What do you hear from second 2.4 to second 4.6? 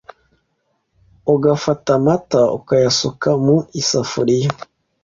ukayasuka mu isafuriya